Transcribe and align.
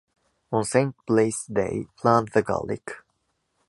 On 0.51 0.63
St. 0.63 0.95
Blaise’s 1.05 1.45
Day, 1.45 1.85
plant 1.97 2.33
the 2.33 2.41
garlic. 2.41 2.89